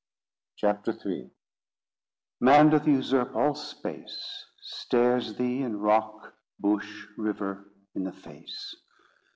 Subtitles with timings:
[0.55, 1.29] CHAPTER III
[2.39, 8.73] "Man doth usurp all space, Stares thee, in rock, bush, river, in the face.